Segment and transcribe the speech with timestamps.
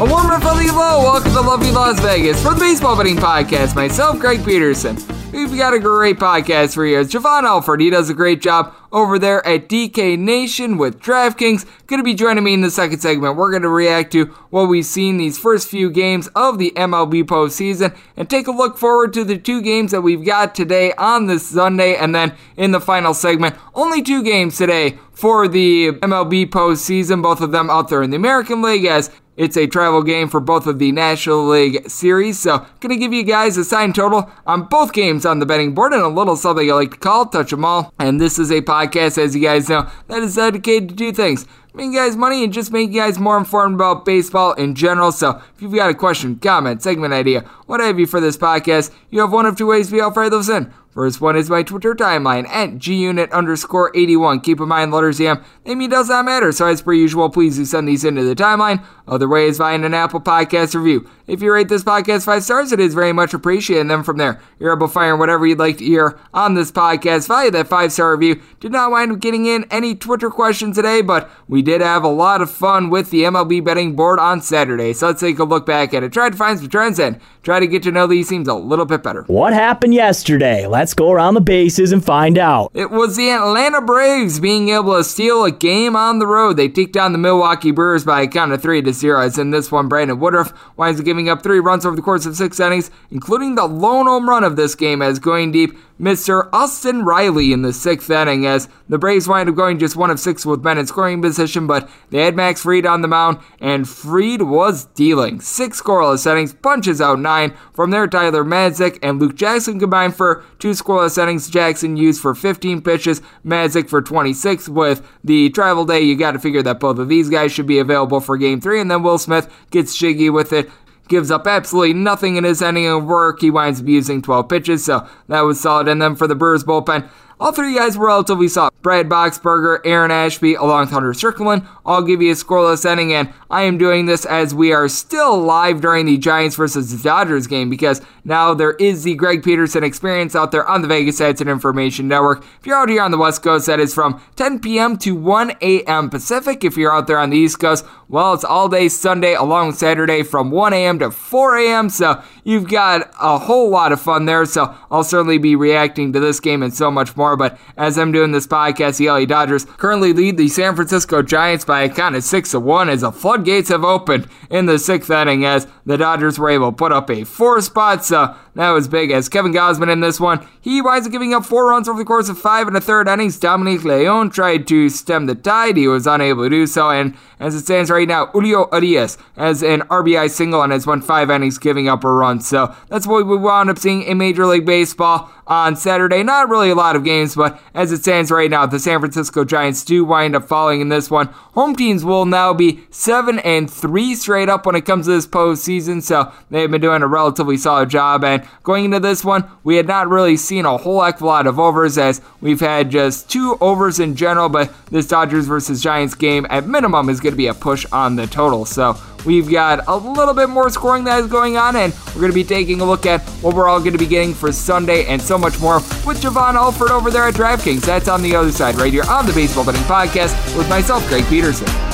[0.00, 1.02] A warm and friendly hello.
[1.02, 3.74] Welcome to lovely Las Vegas for the Baseball Betting Podcast.
[3.74, 4.96] Myself, Greg Peterson.
[5.32, 7.04] We've got a great podcast for you.
[7.04, 11.66] Jovan Alford, he does a great job over there at DK Nation with DraftKings.
[11.88, 13.34] Going to be joining me in the second segment.
[13.34, 17.24] We're going to react to what we've seen these first few games of the MLB
[17.24, 21.26] postseason and take a look forward to the two games that we've got today on
[21.26, 21.96] this Sunday.
[21.96, 27.40] And then in the final segment, only two games today for the MLB postseason, both
[27.40, 30.66] of them out there in the American League as it's a travel game for both
[30.66, 34.92] of the National League series, so gonna give you guys a sign total on both
[34.92, 37.64] games on the betting board and a little something I like to call touch 'em
[37.64, 37.94] all.
[37.98, 41.46] And this is a podcast, as you guys know, that is dedicated to two things
[41.78, 45.12] make you guys money and just make you guys more informed about baseball in general.
[45.12, 48.90] So if you've got a question, comment, segment idea, what have you for this podcast,
[49.10, 50.72] you have one of two ways to be able to fire those in.
[50.98, 54.40] First one is my Twitter timeline at gunit underscore 81.
[54.40, 56.50] Keep in mind, letters EM, name does not matter.
[56.50, 58.84] So as per usual, please do send these into the timeline.
[59.06, 61.08] Other way is via an Apple Podcast review.
[61.28, 63.82] If you rate this podcast five stars, it is very much appreciated.
[63.82, 66.72] And then from there, you're able to fire whatever you'd like to hear on this
[66.72, 68.42] podcast via that five star review.
[68.58, 72.08] Did not wind up getting in any Twitter questions today, but we did have a
[72.08, 74.92] lot of fun with the MLB betting board on Saturday.
[74.94, 76.12] So let's take a look back at it.
[76.12, 78.84] Try to find some trends and try to get to know these teams a little
[78.84, 79.22] bit better.
[79.22, 80.66] What happened yesterday?
[80.66, 82.70] Let's go around the bases and find out.
[82.74, 86.58] It was the Atlanta Braves being able to steal a game on the road.
[86.58, 89.22] They take down the Milwaukee Brewers by a count of three to zero.
[89.22, 92.26] As in this one, Brandon Woodruff winds up giving up three runs over the course
[92.26, 96.48] of six innings, including the lone home run of this game as going deep Mr.
[96.52, 100.20] Austin Riley in the sixth inning as the Braves wind up going just one of
[100.20, 103.88] six with men in scoring position, but they had Max Fried on the mound, and
[103.88, 105.40] Fried was dealing.
[105.40, 107.37] Six scoreless innings, punches out nine.
[107.72, 111.48] From there, Tyler Matzek and Luke Jackson combined for two scoreless innings.
[111.48, 114.68] Jackson used for 15 pitches, Matzek for 26.
[114.68, 117.78] With the travel day, you got to figure that both of these guys should be
[117.78, 120.70] available for game three, and then Will Smith gets jiggy with it
[121.08, 123.40] gives up absolutely nothing in his inning of work.
[123.40, 125.88] He winds up using 12 pitches, so that was solid.
[125.88, 127.08] And then for the Brewers bullpen,
[127.40, 128.74] all three guys were relatively soft.
[128.82, 131.66] Brad Boxberger, Aaron Ashby, along with Hunter Strickland.
[131.84, 135.38] I'll give you a scoreless ending, and I am doing this as we are still
[135.38, 139.84] live during the Giants versus the Dodgers game because now there is the Greg Peterson
[139.84, 142.44] experience out there on the Vegas Stats and Information Network.
[142.60, 144.96] If you're out here on the West Coast, that is from 10 p.m.
[144.98, 146.10] to 1 a.m.
[146.10, 146.64] Pacific.
[146.64, 150.22] If you're out there on the East Coast, well, it's all day Sunday along Saturday
[150.22, 150.98] from 1 a.m.
[151.00, 151.88] to 4 a.m.
[151.90, 154.44] So you've got a whole lot of fun there.
[154.46, 157.27] So I'll certainly be reacting to this game and so much more.
[157.36, 161.64] But as I'm doing this podcast, the LA Dodgers currently lead the San Francisco Giants
[161.64, 165.10] by a count of 6 to 1 as the floodgates have opened in the sixth
[165.10, 168.04] inning as the Dodgers were able to put up a four spot.
[168.04, 170.44] So that was big as Kevin Gausman in this one.
[170.60, 173.06] He winds up giving up four runs over the course of five and a third
[173.06, 173.38] innings.
[173.38, 175.76] Dominic Leone tried to stem the tide.
[175.76, 176.90] He was unable to do so.
[176.90, 181.02] And as it stands right now, Julio Urias has an RBI single and has won
[181.02, 182.40] five innings, giving up a run.
[182.40, 186.22] So that's what we wound up seeing in Major League Baseball on Saturday.
[186.22, 189.44] Not really a lot of games, but as it stands right now, the San Francisco
[189.44, 191.28] Giants do wind up falling in this one.
[191.54, 195.26] Home teams will now be seven and three straight up when it comes to this
[195.26, 198.24] postseason, so they've been doing a relatively solid job.
[198.24, 201.26] And going into this one, we had not really seen a whole heck of a
[201.26, 205.82] lot of overs as we've had just two overs in general, but this Dodgers versus
[205.82, 208.64] Giants game at minimum is going to be a push on the total.
[208.64, 212.32] So we've got a little bit more scoring that is going on, and we're going
[212.32, 215.06] to be taking a look at what we're all going to be getting for Sunday
[215.06, 217.82] and so much more with Jovan Alford over there at DraftKings.
[217.82, 221.24] That's on the other side, right here on the Baseball Betting Podcast with myself, Greg
[221.26, 221.87] Peterson.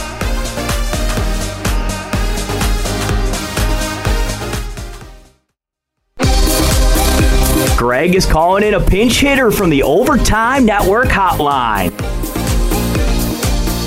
[7.76, 11.90] Greg is calling in a pinch hitter from the Overtime Network hotline.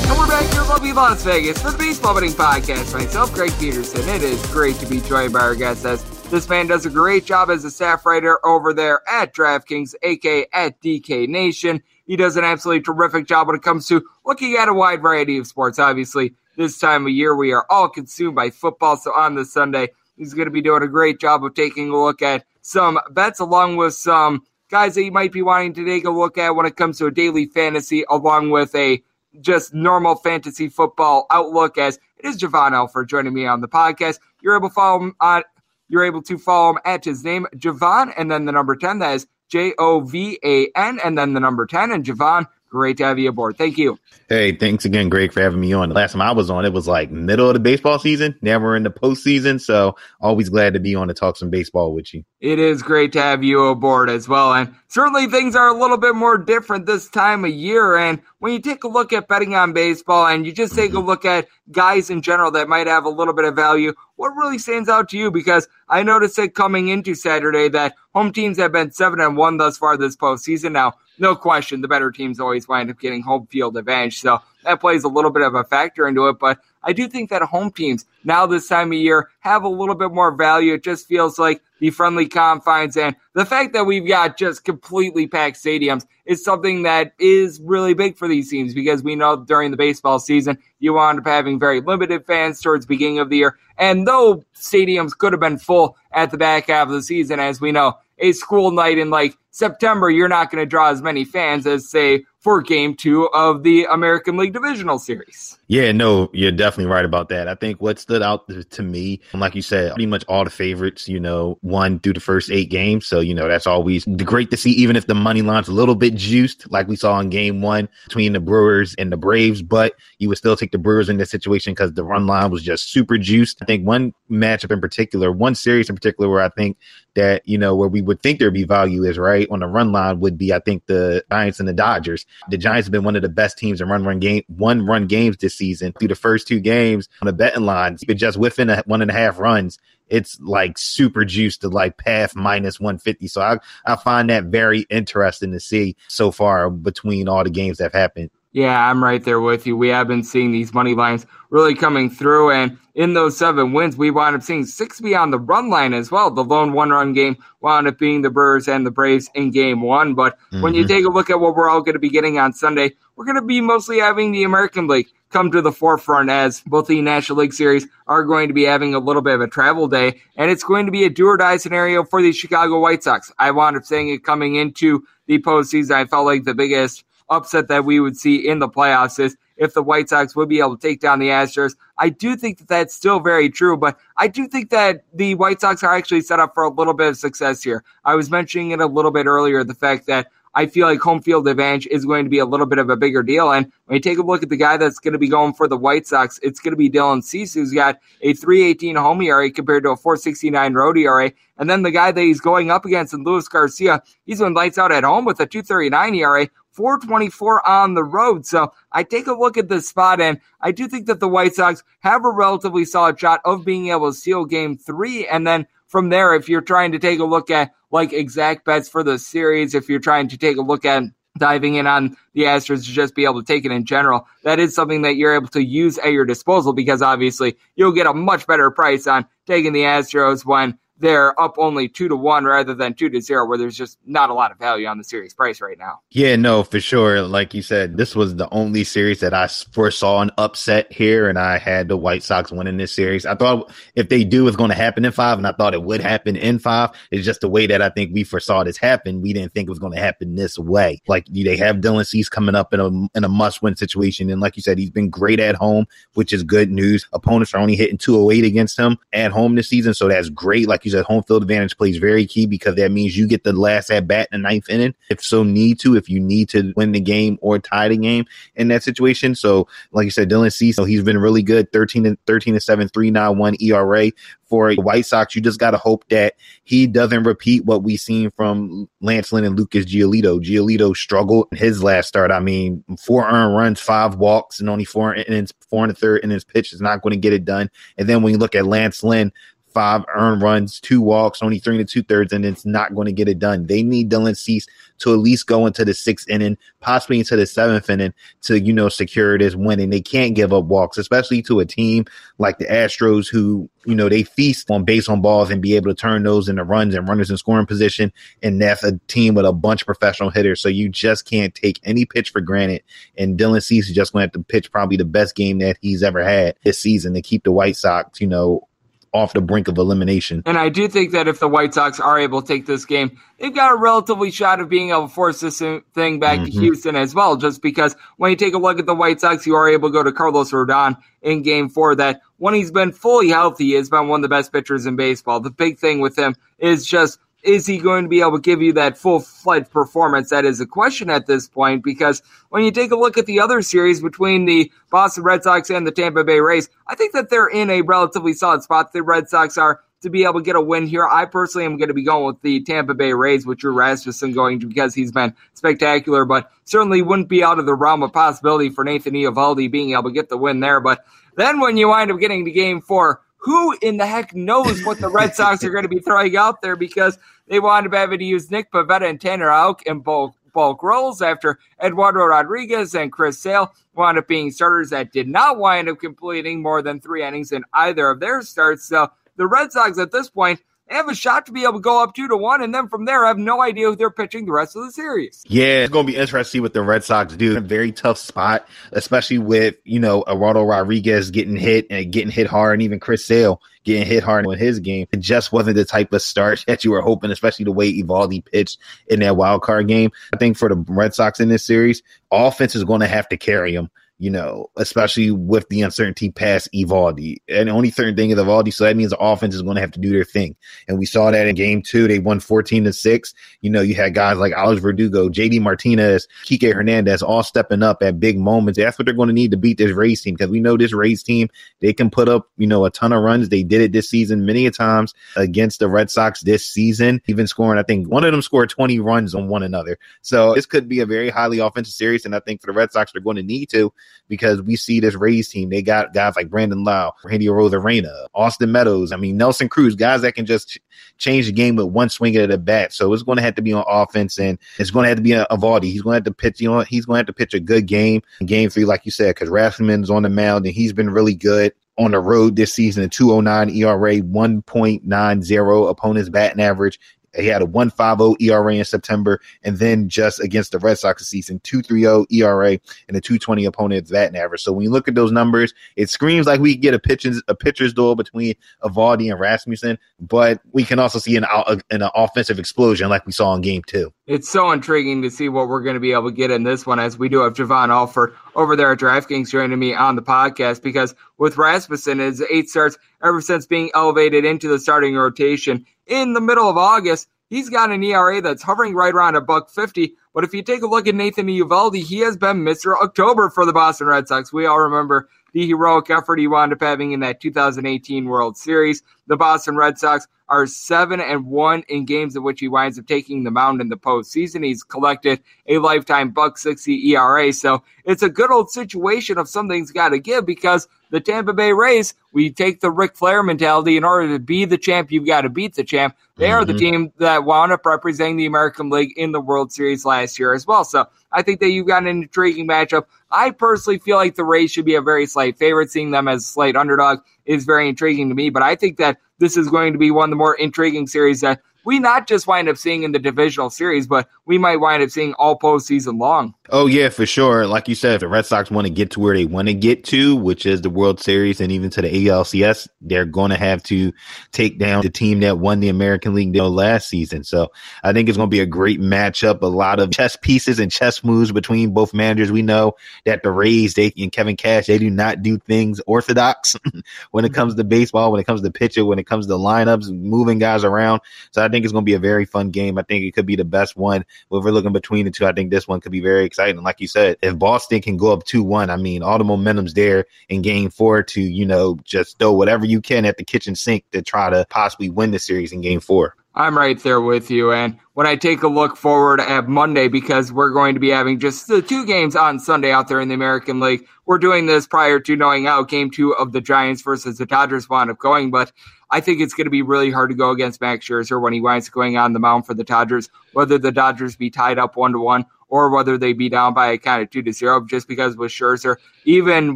[0.04, 2.94] And we're back here in Las Vegas for the Baseball Betting Podcast.
[2.94, 4.02] Myself, Greg Peterson.
[4.10, 7.24] It is great to be joined by our guest as this man does a great
[7.24, 11.82] job as a staff writer over there at DraftKings, aka at DK Nation.
[12.06, 15.38] He does an absolutely terrific job when it comes to looking at a wide variety
[15.38, 15.80] of sports.
[15.80, 19.90] Obviously, this time of year we are all consumed by football, so on this Sunday,
[20.18, 23.40] he's going to be doing a great job of taking a look at some bets
[23.40, 26.66] along with some guys that you might be wanting to take a look at when
[26.66, 29.02] it comes to a daily fantasy, along with a
[29.40, 31.78] just normal fantasy football outlook.
[31.78, 34.20] As it is Jovan Alford joining me on the podcast.
[34.42, 35.44] You're able to follow him on.
[35.88, 39.00] You're able to follow him at his name, Jovan, and then the number ten.
[39.00, 41.92] That is J O V A N, and then the number ten.
[41.92, 42.46] And Jovan,
[42.78, 43.58] Great to have you aboard.
[43.58, 43.98] Thank you.
[44.30, 45.90] Hey, thanks again, Greg, for having me on.
[45.90, 48.38] The last time I was on, it was like middle of the baseball season.
[48.44, 51.92] Now we're in the postseason, so always glad to be on to talk some baseball
[51.92, 52.24] with you.
[52.40, 54.54] It is great to have you aboard as well.
[54.54, 57.98] And certainly things are a little bit more different this time of year.
[57.98, 61.00] And when you take a look at betting on baseball and you just take mm-hmm.
[61.00, 64.36] a look at guys in general that might have a little bit of value, what
[64.36, 65.32] really stands out to you?
[65.32, 69.58] Because I noticed it coming into Saturday that home teams have been seven and one
[69.58, 70.74] thus far this postseason.
[70.74, 74.20] Now, no question, the better teams always wind up getting home field advantage.
[74.20, 76.40] So that plays a little bit of a factor into it.
[76.40, 79.96] But I do think that home teams now this time of year have a little
[79.96, 80.74] bit more value.
[80.74, 85.28] It just feels like the friendly confines and the fact that we've got just completely
[85.28, 89.70] packed stadiums is something that is really big for these teams because we know during
[89.70, 93.58] the baseball season you wound up having very limited fans towards beginning of the year.
[93.78, 97.62] And though stadiums could have been full at the back half of the season, as
[97.62, 101.26] we know, a school night in like September, you're not going to draw as many
[101.26, 105.60] fans as, say, for game two of the American League Divisional Series.
[105.68, 107.50] Yeah, no, you're definitely right about that.
[107.50, 111.10] I think what stood out to me, like you said, pretty much all the favorites,
[111.10, 113.06] you know, won through the first eight games.
[113.06, 115.94] So, you know, that's always great to see, even if the money line's a little
[115.94, 119.96] bit juiced, like we saw in game one between the Brewers and the Braves, but
[120.20, 122.94] you would still take the Brewers in this situation because the run line was just
[122.94, 123.62] super juiced.
[123.62, 126.78] I think one matchup in particular, one series in particular, where I think
[127.16, 129.92] that, you know, where we would think there'd be value is right on the run
[129.92, 132.26] line would be, I think, the Giants and the Dodgers.
[132.50, 135.08] The Giants have been one of the best teams in run run game, one run
[135.08, 138.84] games this season through the first two games on the betting lines, just within a,
[138.86, 139.78] one and a half runs,
[140.10, 143.28] it's like super juiced to like path minus 150.
[143.28, 147.78] So I, I find that very interesting to see so far between all the games
[147.78, 148.32] that have happened.
[148.54, 149.78] Yeah, I'm right there with you.
[149.78, 152.52] We have been seeing these money lines really coming through.
[152.52, 155.94] And in those seven wins, we wound up seeing six be on the run line
[155.94, 156.32] as well.
[156.32, 159.82] The lone one run game wound up being the Brewers and the Braves in game
[159.82, 160.16] one.
[160.16, 160.62] But mm-hmm.
[160.62, 160.96] when you mm-hmm.
[160.96, 163.36] take a look at what we're all going to be getting on Sunday, we're going
[163.36, 167.40] to be mostly having the American League come to the forefront as both the National
[167.40, 170.22] League Series are going to be having a little bit of a travel day.
[170.38, 173.32] And it's going to be a do or die scenario for the Chicago White Sox.
[173.38, 175.92] I wound up saying it coming into the postseason.
[175.92, 179.74] I felt like the biggest upset that we would see in the playoffs is if
[179.74, 181.76] the White Sox would be able to take down the Astros.
[181.98, 185.62] I do think that that's still very true, but I do think that the White
[185.62, 187.84] Sox are actually set up for a little bit of success here.
[188.06, 191.22] I was mentioning it a little bit earlier, the fact that I feel like home
[191.22, 193.52] field advantage is going to be a little bit of a bigger deal.
[193.52, 195.68] And when you take a look at the guy that's going to be going for
[195.68, 199.52] the White Sox, it's going to be Dylan Cease, who's got a 318 home ERA
[199.52, 201.32] compared to a 469 road ERA.
[201.60, 204.80] And then the guy that he's going up against in Luis Garcia, he's been lights
[204.80, 208.46] out at home with a 239 ERA, 424 on the road.
[208.46, 211.56] So I take a look at this spot, and I do think that the White
[211.56, 215.28] Sox have a relatively solid shot of being able to steal game three.
[215.28, 218.88] And then from there, if you're trying to take a look at like exact bets
[218.88, 221.04] for the series, if you're trying to take a look at
[221.40, 224.60] diving in on the Astros to just be able to take it in general, that
[224.60, 228.14] is something that you're able to use at your disposal because obviously you'll get a
[228.14, 232.74] much better price on taking the Astros when they're up only two to one rather
[232.74, 235.34] than two to zero, where there's just not a lot of value on the series
[235.34, 236.00] price right now.
[236.10, 237.22] Yeah, no, for sure.
[237.22, 241.38] Like you said, this was the only series that I foresaw an upset here, and
[241.38, 243.26] I had the White Sox winning this series.
[243.26, 245.84] I thought if they do, it's going to happen in five, and I thought it
[245.84, 246.92] would happen in five.
[247.12, 249.22] It's just the way that I think we foresaw this happen.
[249.22, 251.02] We didn't think it was going to happen this way.
[251.08, 252.88] Like they have Dylan Cease coming up in a
[253.18, 256.34] in a must win situation, and like you said, he's been great at home, which
[256.34, 257.08] is good news.
[257.14, 260.68] Opponents are only hitting 208 against him at home this season, so that's great.
[260.68, 263.90] Like said, home field advantage plays very key because that means you get the last
[263.90, 266.92] at bat in the ninth inning, if so need to, if you need to win
[266.92, 268.26] the game or tie the game
[268.56, 269.36] in that situation.
[269.36, 272.64] So, like you said, Dylan Cease, so he's been really good 13 and 13 and
[272.64, 274.12] 7, 391 ERA
[274.48, 275.36] for the White Sox.
[275.36, 279.44] You just got to hope that he doesn't repeat what we've seen from Lance Lynn
[279.44, 280.44] and Lucas Giolito.
[280.44, 282.32] Giolito struggled in his last start.
[282.32, 286.24] I mean, four earned runs, five walks, and only four innings, four and a third
[286.24, 287.70] innings pitch is not going to get it done.
[287.98, 289.32] And then when you look at Lance Lynn,
[289.78, 293.12] five earned runs, two walks, only three and two thirds, and it's not going to
[293.12, 293.68] get it done.
[293.68, 294.66] They need Dylan Cease
[294.98, 298.74] to at least go into the sixth inning, possibly into the seventh inning to, you
[298.74, 299.80] know, secure this win.
[299.80, 302.06] And they can't give up walks, especially to a team
[302.40, 305.94] like the Astros who, you know, they feast on base on balls and be able
[305.94, 308.12] to turn those into runs and runners in scoring position.
[308.42, 310.60] And that's a team with a bunch of professional hitters.
[310.60, 312.82] So you just can't take any pitch for granted.
[313.16, 315.78] And Dylan Cease is just going to have to pitch probably the best game that
[315.82, 318.67] he's ever had this season to keep the White Sox, you know,
[319.14, 320.44] off the brink of elimination.
[320.46, 323.20] And I do think that if the White Sox are able to take this game,
[323.40, 326.46] they've got a relatively shot of being able to force this thing back mm-hmm.
[326.46, 327.36] to Houston as well.
[327.38, 329.94] Just because when you take a look at the White Sox, you are able to
[329.94, 334.08] go to Carlos Rodon in game four that when he's been fully healthy, has been
[334.08, 335.40] one of the best pitchers in baseball.
[335.40, 338.62] The big thing with him is just is he going to be able to give
[338.62, 340.30] you that full fledged performance?
[340.30, 343.40] That is a question at this point because when you take a look at the
[343.40, 347.30] other series between the Boston Red Sox and the Tampa Bay Rays, I think that
[347.30, 348.92] they're in a relatively solid spot.
[348.92, 351.08] The Red Sox are to be able to get a win here.
[351.08, 354.34] I personally am going to be going with the Tampa Bay Rays with Drew Rasmussen
[354.34, 358.70] going because he's been spectacular, but certainly wouldn't be out of the realm of possibility
[358.70, 360.80] for Nathan Eovaldi being able to get the win there.
[360.80, 361.04] But
[361.36, 365.00] then when you wind up getting to game four, who in the heck knows what
[365.00, 368.20] the Red Sox are going to be throwing out there because they wound up having
[368.20, 373.10] to use Nick Pivetta and Tanner Houck in bulk, bulk roles after Eduardo Rodriguez and
[373.10, 377.24] Chris Sale wound up being starters that did not wind up completing more than three
[377.24, 378.84] innings in either of their starts.
[378.84, 381.80] So the Red Sox at this point they have a shot to be able to
[381.80, 384.10] go up two to one, and then from there, I have no idea who they're
[384.10, 385.44] pitching the rest of the series.
[385.48, 387.58] Yeah, it's going to be interesting to see what the Red Sox do.
[387.58, 392.48] A very tough spot, especially with you know Eduardo Rodriguez getting hit and getting hit
[392.48, 395.08] hard, and even Chris Sale getting hit hard in his game.
[395.12, 398.44] It just wasn't the type of start that you were hoping, especially the way Eovaldi
[398.46, 400.12] pitched in that wild card game.
[400.34, 403.38] I think for the Red Sox in this series, offense is going to have to
[403.38, 407.38] carry them you know, especially with the uncertainty past Eovaldi.
[407.48, 409.92] And only certain thing is Eovaldi, so that means the offense is going to have
[409.92, 410.56] to do their thing.
[410.88, 412.08] And we saw that in game two.
[412.08, 413.34] They won 14 to 6.
[413.62, 418.02] You know, you had guys like Alex Verdugo, JD Martinez, Kike Hernandez all stepping up
[418.02, 418.78] at big moments.
[418.78, 420.94] That's what they're going to need to beat this Rays team because we know this
[420.94, 421.50] Rays team,
[421.82, 423.50] they can put up, you know, a ton of runs.
[423.50, 427.48] They did it this season many a times against the Red Sox this season, even
[427.48, 430.00] scoring, I think one of them scored 20 runs on one another.
[430.22, 432.26] So this could be a very highly offensive series.
[432.26, 433.94] And I think for the Red Sox, they're going to need to
[434.28, 435.70] because we see this Rays team.
[435.70, 439.12] They got guys like Brandon Lowe, Randy Arozarena, Austin Meadows.
[439.12, 440.80] I mean, Nelson Cruz, guys that can just ch-
[441.18, 442.94] change the game with one swing of the bat.
[442.94, 445.24] So it's going to have to be on offense and it's going to have to
[445.24, 445.86] be a Eovaldi.
[445.86, 447.60] He's going to have to pitch, you know, he's going to have to pitch a
[447.60, 451.10] good game game three, like you said, because Rasmussen's on the mound and he's been
[451.10, 457.00] really good on the road this season, a 209 ERA, 1.90 opponent's batting average,
[457.38, 461.60] he had a 1.50 ERA in September, and then just against the Red Sox season,
[461.62, 464.62] 2.30 ERA and a 2.20 opponent's batting average.
[464.62, 467.56] So when you look at those numbers, it screams like we get a pitcher's a
[467.56, 472.60] pitcher's duel between Eovaldi and Rasmussen, but we can also see an uh, an offensive
[472.60, 474.14] explosion like we saw in Game Two.
[474.28, 476.86] It's so intriguing to see what we're going to be able to get in this
[476.86, 480.22] one, as we do have Jovan Alford over there at DraftKings joining me on the
[480.22, 480.82] podcast.
[480.82, 486.34] Because with Rasmussen, his eight starts ever since being elevated into the starting rotation in
[486.34, 490.14] the middle of August, he's got an ERA that's hovering right around a buck 50,
[490.34, 493.02] But if you take a look at Nathan Eovaldi, he has been Mr.
[493.02, 494.52] October for the Boston Red Sox.
[494.52, 499.02] We all remember the heroic effort he wound up having in that 2018 World Series.
[499.26, 503.08] The Boston Red Sox are seven and one in games in which he winds up
[503.08, 504.64] taking the mound in the postseason.
[504.64, 507.52] He's collected a lifetime buck 60 ERA.
[507.52, 511.74] So it's a good old situation of something's got to give because the Tampa Bay
[511.74, 513.98] Rays, we take the Ric Flair mentality.
[513.98, 516.16] In order to be the champ, you've got to beat the champ.
[516.36, 516.54] They mm-hmm.
[516.54, 516.80] are the mm-hmm.
[516.80, 520.68] team that wound up representing the American League in the World Series last year as
[520.68, 520.84] well.
[520.84, 523.06] So I think that you've got an intriguing matchup.
[523.32, 525.92] I personally feel like the Rays should be a very slight favorite.
[525.92, 529.18] Seeing them as a slight underdog is very intriguing to me, but I think that
[529.40, 532.48] this is going to be one of the more intriguing series that we not just
[532.48, 536.20] wind up seeing in the divisional series, but we might wind up seeing all postseason
[536.20, 536.54] long.
[536.70, 537.66] Oh yeah, for sure.
[537.66, 539.74] Like you said, if the Red Sox want to get to where they want to
[539.74, 543.58] get to, which is the World Series and even to the ALCS, they're going to
[543.58, 544.12] have to
[544.52, 547.46] take down the team that won the American League deal last season.
[547.46, 547.72] So
[548.04, 549.62] I think it's going to be a great matchup.
[549.62, 552.52] A lot of chess pieces and chess moves between both managers.
[552.52, 552.96] We know
[553.26, 556.76] that the Rays, they and Kevin Cash, they do not do things orthodox
[557.32, 560.12] when it comes to baseball, when it comes to pitcher, when it comes to lineups,
[560.12, 561.22] moving guys around.
[561.52, 562.98] So I think it's going to be a very fun game.
[562.98, 564.22] I think it could be the best one.
[564.22, 566.84] If we're looking between the two, I think this one could be very exciting.
[566.84, 569.94] Like you said, if Boston can go up 2 1, I mean, all the momentum's
[569.94, 573.76] there in game four to, you know, just throw whatever you can at the kitchen
[573.76, 576.36] sink to try to possibly win the series in game four.
[576.56, 577.72] I'm right there with you.
[577.72, 581.40] And when I take a look forward at Monday, because we're going to be having
[581.40, 584.88] just the two games on Sunday out there in the American League, we're doing this
[584.88, 588.50] prior to knowing how game two of the Giants versus the Dodgers wound up going.
[588.50, 588.72] But
[589.12, 591.62] I think it's going to be really hard to go against Max Scherzer when he
[591.62, 594.96] winds up going on the mound for the Dodgers, whether the Dodgers be tied up
[594.96, 597.86] one to one or whether they be down by a kind of two to zero,
[597.86, 599.76] just because with Scherzer, even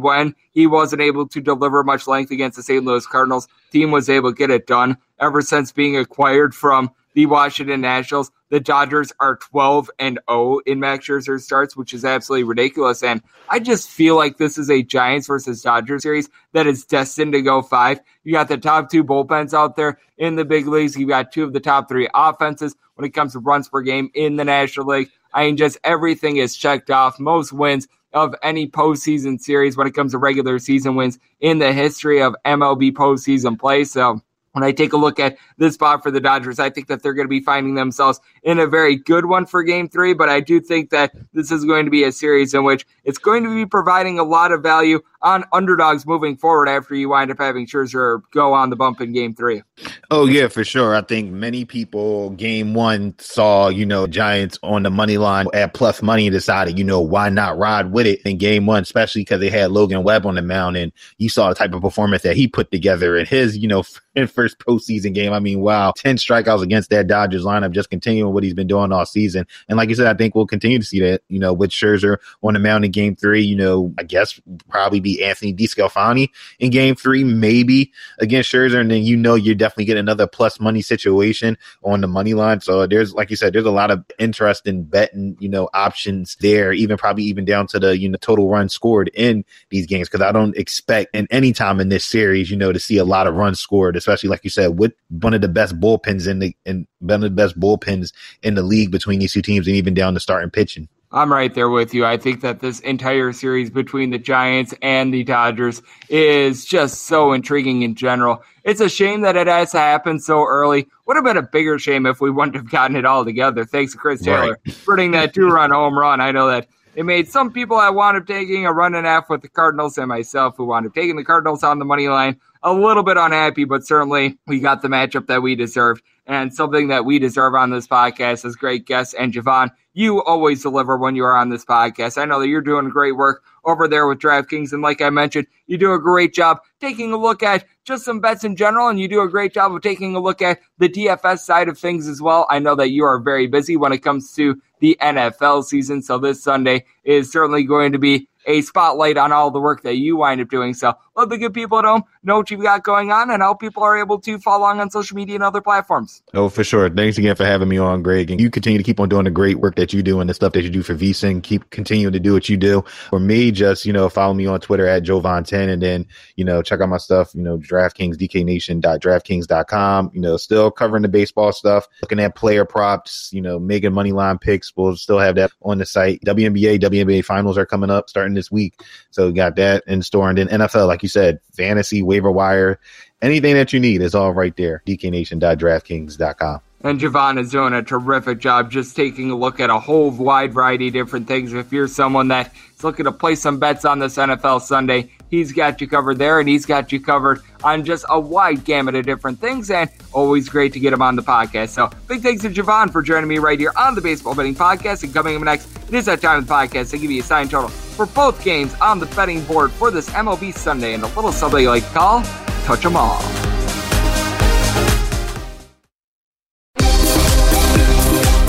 [0.00, 2.84] when he wasn't able to deliver much length against the St.
[2.84, 7.26] Louis Cardinals, team was able to get it done ever since being acquired from the
[7.26, 8.30] Washington Nationals.
[8.50, 13.02] The Dodgers are 12 and 0 in Max Scherzer starts, which is absolutely ridiculous.
[13.02, 17.32] And I just feel like this is a Giants versus Dodgers series that is destined
[17.32, 18.00] to go five.
[18.24, 20.96] You got the top two bullpens out there in the big leagues.
[20.96, 24.10] You got two of the top three offenses when it comes to runs per game
[24.14, 25.10] in the National League.
[25.32, 27.18] I mean, just everything is checked off.
[27.18, 31.72] Most wins of any postseason series when it comes to regular season wins in the
[31.72, 33.84] history of MLB postseason play.
[33.84, 34.20] So
[34.52, 37.14] when I take a look at this spot for the Dodgers, I think that they're
[37.14, 40.12] going to be finding themselves in a very good one for game three.
[40.12, 43.18] But I do think that this is going to be a series in which it's
[43.18, 47.30] going to be providing a lot of value on underdogs moving forward after you wind
[47.30, 49.62] up having Scherzer go on the bump in game three.
[50.10, 50.94] Oh, yeah, for sure.
[50.94, 55.74] I think many people game one saw, you know, Giants on the money line at
[55.74, 59.22] plus money and decided, you know, why not ride with it in game one, especially
[59.22, 62.22] because they had Logan Webb on the mound and you saw the type of performance
[62.22, 65.32] that he put together in his, you know, in first postseason game.
[65.32, 68.92] I mean, wow, 10 strikeouts against that Dodgers lineup, just continuing what he's been doing
[68.92, 69.46] all season.
[69.68, 72.18] And like you said, I think we'll continue to see that, you know, with Scherzer
[72.42, 76.70] on the mound in game three, you know, I guess probably be Anthony DeSclafani in
[76.70, 78.80] game three, maybe against Scherzer.
[78.80, 82.60] And then you know you're definitely getting another plus money situation on the money line.
[82.60, 86.36] So there's, like you said, there's a lot of interest in betting, you know, options
[86.40, 90.08] there, even probably even down to the, you know, total runs scored in these games.
[90.08, 93.04] Cause I don't expect in any time in this series, you know, to see a
[93.04, 96.38] lot of runs scored, especially like you said, with one of the best bullpens in
[96.38, 99.76] the, in one of the best bullpens in the league between these two teams and
[99.76, 100.88] even down to starting pitching.
[101.12, 102.06] I'm right there with you.
[102.06, 107.32] I think that this entire series between the Giants and the Dodgers is just so
[107.32, 108.42] intriguing in general.
[108.64, 110.88] It's a shame that it has happened so early.
[111.06, 113.64] Would have been a bigger shame if we wouldn't have gotten it all together.
[113.66, 114.76] Thanks to Chris Taylor right.
[114.86, 116.20] putting that two run home run.
[116.22, 119.10] I know that it made some people I wound up taking a run and a
[119.10, 122.08] half with the Cardinals and myself who wound up taking the Cardinals on the money
[122.08, 126.54] line a little bit unhappy, but certainly we got the matchup that we deserved and
[126.54, 129.14] something that we deserve on this podcast as great guests.
[129.14, 132.20] And Jovan, you always deliver when you are on this podcast.
[132.20, 134.72] I know that you're doing great work over there with DraftKings.
[134.72, 138.20] And like I mentioned, you do a great job taking a look at just some
[138.20, 138.88] bets in general.
[138.88, 141.78] And you do a great job of taking a look at the DFS side of
[141.78, 142.46] things as well.
[142.50, 146.02] I know that you are very busy when it comes to the NFL season.
[146.02, 149.96] So this Sunday is certainly going to be a spotlight on all the work that
[149.96, 150.74] you wind up doing.
[150.74, 153.54] So let the good people at home know what you've got going on and how
[153.54, 156.22] people are able to follow along on social media and other platforms.
[156.34, 156.88] Oh, for sure.
[156.88, 158.30] Thanks again for having me on, Greg.
[158.30, 160.34] And you continue to keep on doing the great work that you do and the
[160.34, 161.42] stuff that you do for VSiN.
[161.42, 162.84] Keep continuing to do what you do.
[163.10, 166.62] For me, just, you know, follow me on Twitter at Jovan10 and then, you know,
[166.62, 171.88] check out my stuff, you know, DraftKings, DKNation.DraftKings.com, you know, still covering the baseball stuff,
[172.02, 174.72] looking at player props, you know, making money line picks.
[174.76, 176.20] We'll still have that on the site.
[176.24, 178.80] WNBA, WNBA finals are coming up starting this week.
[179.10, 180.28] So we got that in store.
[180.28, 182.78] And then NFL, like you said, fantasy, waiver wire,
[183.20, 184.82] anything that you need is all right there.
[184.86, 186.60] DKNation.DraftKings.com.
[186.84, 190.52] And Jovan is doing a terrific job just taking a look at a whole wide
[190.52, 191.52] variety of different things.
[191.52, 195.52] If you're someone that is looking to place some bets on this NFL Sunday, he's
[195.52, 199.06] got you covered there and he's got you covered on just a wide gamut of
[199.06, 199.70] different things.
[199.70, 201.68] And always great to get him on the podcast.
[201.68, 205.04] So big thanks to Jovan for joining me right here on the Baseball Betting Podcast.
[205.04, 207.24] And coming up next, it is that time of the podcast to give you a
[207.24, 211.08] sign total for both games on the betting board for this MLB Sunday and a
[211.08, 212.24] little something like call
[212.64, 213.51] touch them all.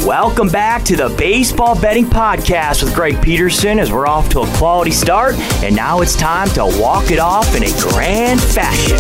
[0.06, 4.58] Welcome back to the Baseball Betting Podcast with Greg Peterson as we're off to a
[4.58, 8.98] quality start, and now it's time to walk it off in a grand fashion.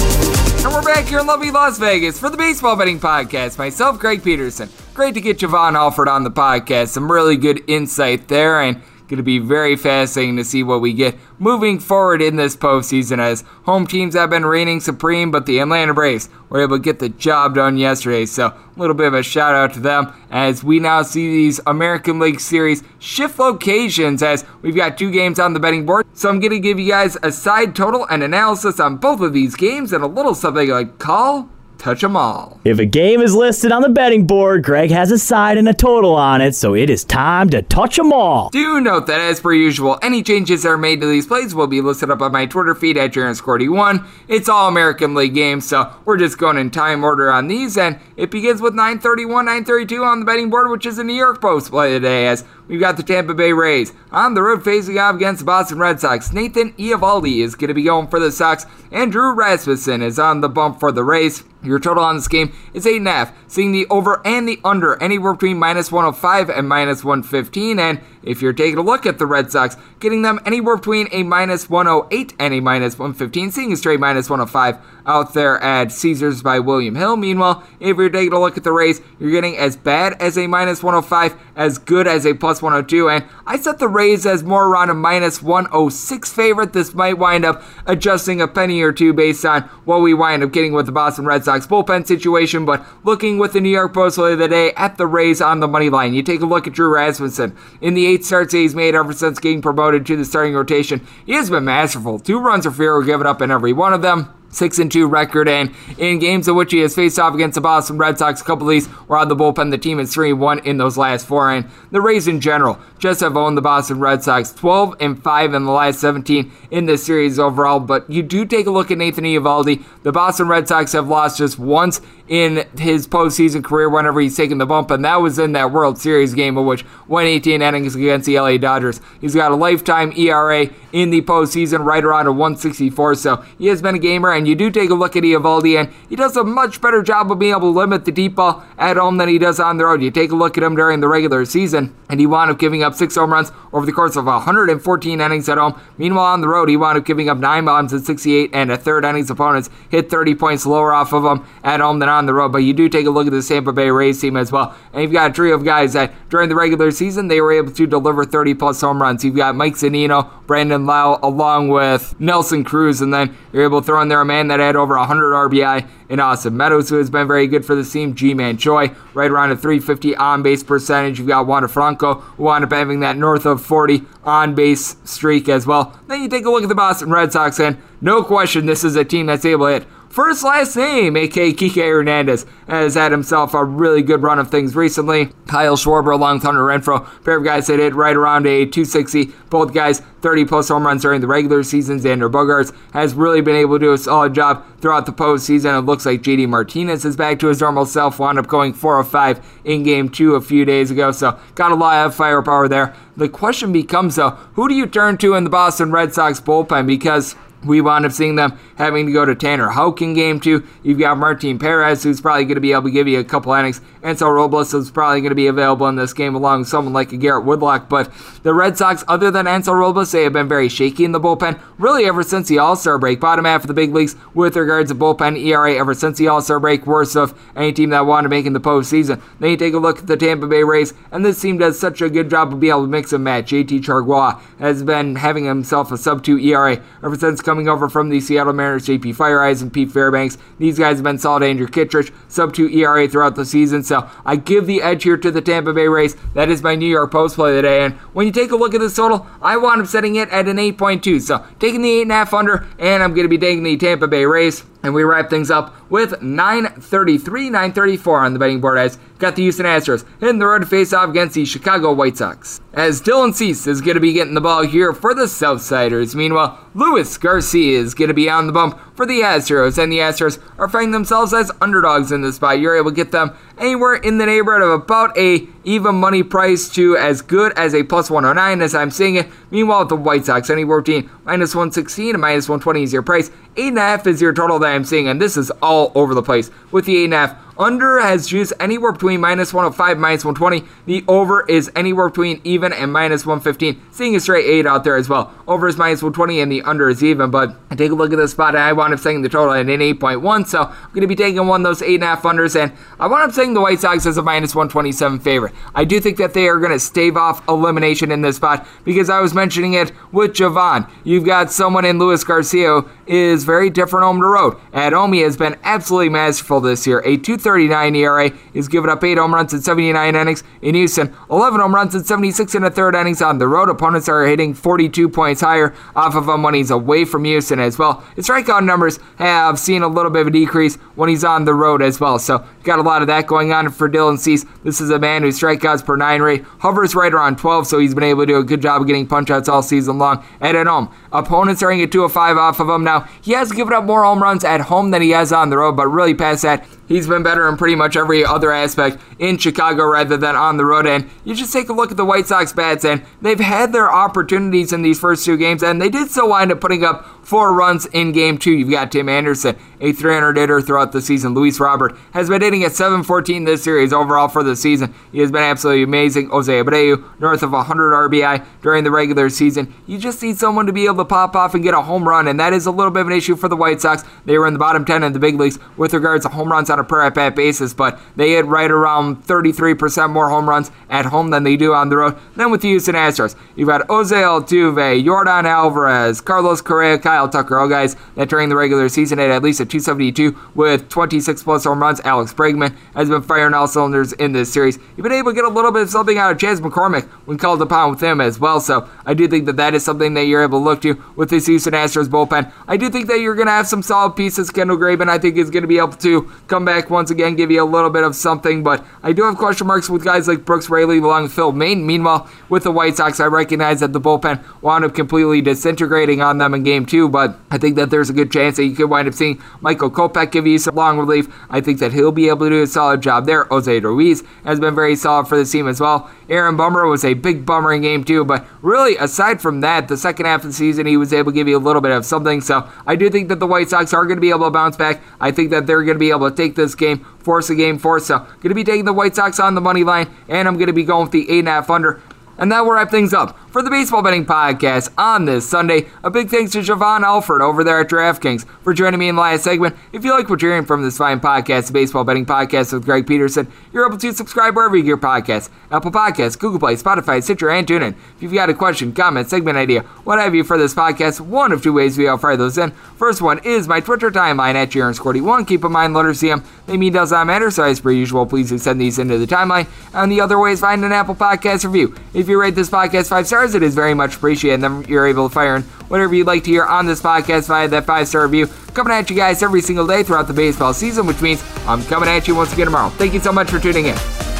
[0.66, 3.58] And we're back here in lovely Las Vegas for the Baseball Betting Podcast.
[3.58, 4.70] Myself, Greg Peterson.
[4.94, 6.88] Great to get Jovan Alford on the podcast.
[6.90, 8.82] Some really good insight there, and
[9.14, 13.20] Going to be very fascinating to see what we get moving forward in this postseason
[13.20, 16.98] as home teams have been reigning supreme, but the Atlanta Braves were able to get
[16.98, 18.26] the job done yesterday.
[18.26, 21.60] So a little bit of a shout out to them as we now see these
[21.68, 26.08] American League Series shift locations as we've got two games on the betting board.
[26.14, 29.32] So I'm going to give you guys a side total and analysis on both of
[29.32, 31.52] these games and a little something like call
[31.84, 32.60] touch them all.
[32.64, 35.74] If a game is listed on the betting board, Greg has a side and a
[35.74, 38.50] total on it, so it is time to touch them all.
[38.50, 41.68] Do note that, as per usual, any changes that are made to these plays will
[41.68, 44.08] be listed up on my Twitter feed at JaronScordy1.
[44.30, 48.00] It's all American League games, so we're just going in time order on these, and
[48.16, 51.70] it begins with 931, 932 on the betting board, which is a New York Post
[51.70, 55.40] play today, as we've got the Tampa Bay Rays on the road facing off against
[55.40, 56.32] the Boston Red Sox.
[56.32, 60.42] Nathan Eovaldi is going to be going for the Sox, and Drew Rasmussen is on
[60.42, 61.44] the bump for the Rays.
[61.64, 65.58] Your total on this game is 8.5, seeing the over and the under anywhere between
[65.58, 67.80] minus 105 and minus 115.
[67.80, 71.24] And if you're taking a look at the Red Sox, getting them anywhere between a
[71.24, 76.42] minus 108 and a minus 115, seeing a straight minus 105 out there at Caesars
[76.42, 77.16] by William Hill.
[77.16, 80.48] Meanwhile, if you're taking a look at the Rays, you're getting as bad as a
[80.48, 83.10] minus 105, as good as a plus 102.
[83.10, 86.74] And I set the Rays as more around a minus 106 favorite.
[86.74, 90.52] This might wind up adjusting a penny or two based on what we wind up
[90.52, 92.66] getting with the Boston Red Sox bullpen situation.
[92.66, 95.68] But looking with the New York Post of the day at the Rays on the
[95.68, 98.96] money line, you take a look at Drew Rasmussen in the eight starts he's made
[98.96, 101.06] ever since getting promoted to the starting rotation.
[101.26, 102.20] He has been masterful.
[102.20, 105.08] Two runs or fewer were given up in every one of them six and two
[105.08, 108.42] record, and in games in which he has faced off against the Boston Red Sox,
[108.42, 109.72] a couple of these were on the bullpen.
[109.72, 113.20] The team is three one in those last four, and the Rays in general just
[113.20, 117.06] have owned the Boston Red Sox 12 and five in the last 17 in this
[117.06, 117.80] series overall.
[117.80, 119.84] But you do take a look at Nathan Eovaldi.
[120.04, 124.58] The Boston Red Sox have lost just once in his postseason career whenever he's taken
[124.58, 128.26] the bump, and that was in that World Series game in which 118 innings against
[128.26, 129.02] the LA Dodgers.
[129.20, 133.82] He's got a lifetime ERA in the postseason right around a 164, so he has
[133.82, 136.44] been a gamer, and you do take a look at Eovaldi, and he does a
[136.44, 139.38] much better job of being able to limit the deep ball at home than he
[139.38, 140.02] does on the road.
[140.02, 142.84] You take a look at him during the regular season, and he wound up giving
[142.84, 145.80] up six home runs over the course of 114 innings at home.
[145.98, 148.78] Meanwhile, on the road, he wound up giving up nine bombs in 68, and a
[148.78, 152.34] third innings opponents hit 30 points lower off of him at home than on the
[152.34, 152.52] road.
[152.52, 155.02] But you do take a look at the Tampa Bay Rays team as well, and
[155.02, 157.88] you've got a trio of guys that during the regular season they were able to
[157.88, 159.24] deliver 30 plus home runs.
[159.24, 163.86] You've got Mike Zunino, Brandon Lowe, along with Nelson Cruz, and then you're able to
[163.86, 167.10] throw in there a man that had over 100 RBI in Austin Meadows, who has
[167.10, 168.14] been very good for the team.
[168.14, 171.18] Ji-Man Choi, right around a 350 on base percentage.
[171.18, 175.50] You've got Wander Franco, who wound up having that north of 40 on base streak
[175.50, 176.00] as well.
[176.08, 178.96] Then you take a look at the Boston Red Sox, and no question, this is
[178.96, 183.56] a team that's able to hit first last name, aka Kike Hernandez, has had himself
[183.56, 185.32] a really good run of things recently.
[185.48, 189.34] Kyle Schwarber along with Hunter Renfroe, pair of guys that hit right around a 260.
[189.50, 191.98] Both guys 30 plus home runs during the regular season.
[191.98, 195.80] Xander Bogaerts has really been able to do a solid job throughout the postseason.
[195.80, 199.00] It looks like JD Martinez is back to his normal self, wound up going 4
[199.00, 201.12] of 5 in game two a few days ago.
[201.12, 202.96] So got a lot of firepower there.
[203.18, 206.86] The question becomes though, who do you turn to in the Boston Red Sox bullpen?
[206.86, 210.66] Because we wound up seeing them having to go to Tanner Houck in game two.
[210.84, 213.54] You've got Martin Perez, who's probably going to be able to give you a couple
[213.54, 213.82] innings.
[214.02, 217.14] Ansel Robles is probably going to be available in this game along with someone like
[217.14, 217.88] a Garrett Whitlock.
[217.88, 218.12] But
[218.44, 221.60] the Red Sox, other than Ansel Robles, they have been very shaky in the bullpen,
[221.78, 223.22] really ever since the All Star break.
[223.22, 226.42] Bottom half of the big leagues with regards to bullpen ERA ever since the All
[226.42, 229.22] Star break, worse of any team that wanted to make in the postseason.
[229.40, 232.02] Then you take a look at the Tampa Bay Rays, and this team does such
[232.02, 233.52] a good job of being able to mix and match.
[233.52, 238.10] JT Chargois has been having himself a sub 2 ERA ever since coming over from
[238.10, 240.38] the Seattle Mariners, JP Feyereisen and Pete Fairbanks.
[240.60, 241.44] These guys have been solid.
[241.44, 243.84] Andrew Kittredge, sub 2 ERA throughout the season.
[243.84, 246.16] So I give the edge here to the Tampa Bay Rays.
[246.34, 247.86] That is my New York Post play today.
[247.86, 250.48] And when you take a look at this total, I wound up setting it at
[250.48, 251.22] an 8.2.
[251.22, 254.64] So taking the 8.5 under, and I'm going to be taking the Tampa Bay Rays.
[254.84, 259.44] And we wrap things up with 933, 934 on the betting board as got the
[259.44, 262.60] Houston Astros hitting the road face off against the Chicago White Sox.
[262.74, 266.14] As Dylan Cease is going to be getting the ball here for the Southsiders.
[266.14, 270.00] Meanwhile, Luis Garcia is going to be on the bump for the Astros, and the
[270.00, 272.60] Astros are finding themselves as underdogs in this spot.
[272.60, 276.70] You're able to get them anywhere in the neighborhood of about a even money price
[276.70, 279.28] to as good as a plus 109 as I'm seeing it.
[279.52, 283.30] Meanwhile, the White Sox, anywhere between minus 116 and minus 120 is your price.
[283.56, 286.86] 8.5 is your total that I'm seeing, and this is all over the place with
[286.86, 287.38] the 8.5.
[287.58, 290.68] Under has juice anywhere between minus 105 minus 120.
[290.86, 293.80] The over is anywhere between even and minus 115.
[293.92, 295.34] Seeing a straight 8 out there as well.
[295.48, 297.30] Over is minus 120 and the under is even.
[297.30, 299.54] But I take a look at this spot and I wound up saying the total
[299.54, 300.48] at an 8.1.
[300.48, 302.60] So I'm going to be taking one of those 8.5 unders.
[302.60, 305.54] And I wound up saying the White Sox as a minus 127 favorite.
[305.76, 309.12] I do think that they are going to stave off elimination in this spot because
[309.12, 310.88] I was mentioning it with Jovan.
[311.04, 314.58] You've got someone in Luis Garcia is very different home to road.
[314.72, 317.02] At home, he has been absolutely masterful this year.
[317.06, 318.30] A 239 ERA.
[318.54, 320.44] He's given up 8 home runs in 79 innings.
[320.62, 323.70] In Houston, 11 home runs in 76 and a third innings on the road.
[323.70, 327.78] Opponents are hitting 42 points higher off of him when he's away from Houston as
[327.78, 328.04] well.
[328.16, 331.54] His strikeout numbers have seen a little bit of a decrease when he's on the
[331.54, 332.18] road as well.
[332.20, 334.46] So, got a lot of that going on for Dylan Cease.
[334.64, 337.94] This is a man whose strikeouts per nine rate hovers right around 12, so he's
[337.94, 340.24] been able to do a good job of getting punchouts all season long.
[340.40, 343.08] And at home, opponents are getting a 205 off of him now.
[343.22, 345.74] He has given up more home runs at home than he has on the road,
[345.74, 349.86] but really past that, he's been better in pretty much every other aspect in Chicago
[349.86, 350.86] rather than on the road.
[350.86, 353.92] And you just take a look at the White Sox bats, and they've had their
[353.92, 357.54] opportunities in these first two games, and they did still wind up putting up four
[357.54, 358.52] runs in game two.
[358.52, 361.34] You've got Tim Anderson, a 300 hitter throughout the season.
[361.34, 364.94] Luis Robert has been hitting at 714 this series overall for the season.
[365.12, 366.30] He has been absolutely amazing.
[366.30, 369.74] Jose Abreu, north of 100 RBI during the regular season.
[369.88, 372.28] You just need someone to be able to pop off and get a home run,
[372.28, 374.04] and that is a little bit of an issue for the White Sox.
[374.26, 376.70] They were in the bottom 10 in the big leagues with regards to home runs
[376.70, 380.72] on a per at bat basis, but they hit right around 33% more home runs
[380.90, 382.18] at home than they do on the road.
[382.36, 387.60] Then with the Houston Astros, you've got Jose Altuve, Yordan Alvarez, Carlos Correa, Kyle Tucker,
[387.60, 391.64] all guys that during the regular season had at least a 272 with 26 plus
[391.64, 392.02] home runs.
[392.02, 394.80] Alex Bregman has been firing all cylinders in this series.
[394.98, 397.38] You've been able to get a little bit of something out of Chas McCormick when
[397.38, 398.60] called upon with him as well.
[398.60, 401.30] So I do think that that is something that you're able to look to with
[401.30, 402.52] this Houston Astros bullpen.
[402.68, 404.50] I do think that you're going to have some solid pieces.
[404.50, 407.52] Kendall Graveman, I think, is going to be able to come back once again, give
[407.52, 408.64] you a little bit of something.
[408.64, 411.84] But I do have question marks with guys like Brooks Raley along with Phil Maton.
[411.84, 416.40] Meanwhile, with the White Sox, I recognize that the bullpen wound up completely disintegrating on
[416.40, 418.90] them in game two, but I think that there's a good chance that you could
[418.90, 421.28] wind up seeing Michael Kopech give you some long relief.
[421.50, 423.46] I think that he'll be able to do a solid job there.
[423.46, 426.10] Jose Ruiz has been very solid for the team as well.
[426.30, 429.98] Aaron Bummer was a big bummer in game two, but really, aside from that, the
[429.98, 432.06] second half of the season, he was able to give you a little bit of
[432.06, 432.42] something.
[432.42, 434.78] So I do think that the White Sox are going to be able to bounce
[434.78, 435.02] back.
[435.20, 437.78] I think that they're going to be able to take this game, force a game
[437.78, 438.00] four.
[438.00, 440.68] So going to be taking the White Sox on the money line, and I'm going
[440.68, 442.02] to be going with the eight and a half under.
[442.38, 445.88] And that will wrap things up for the Baseball Betting Podcast on this Sunday.
[446.04, 449.22] A big thanks to Jovan Alford over there at DraftKings for joining me in the
[449.22, 449.76] last segment.
[449.94, 452.84] If you like what you're hearing from this fine podcast, the Baseball Betting Podcast with
[452.84, 456.76] Greg Peterson, you're able to subscribe wherever you get your podcasts Apple Podcasts, Google Play,
[456.76, 457.96] Spotify, Stitcher, and TuneIn.
[458.16, 461.52] If you've got a question, comment, segment idea, what have you for this podcast, one
[461.52, 462.72] of two ways we all fire those in.
[462.98, 465.48] First one is my Twitter timeline at JaronScorty1.
[465.48, 468.50] Keep in mind, letters CM, they mean does not matter, so as per usual, please
[468.50, 469.68] do send these into the timeline.
[469.94, 471.96] And the other way is find an Apple Podcast review.
[472.16, 474.64] If you rate this podcast five stars, it is very much appreciated.
[474.64, 477.48] And then you're able to fire in whatever you'd like to hear on this podcast
[477.48, 478.48] via that five star review.
[478.74, 482.10] Coming at you guys every single day throughout the baseball season, which means I'm coming
[482.10, 482.90] at you once again tomorrow.
[482.90, 484.33] Thank you so much for tuning in.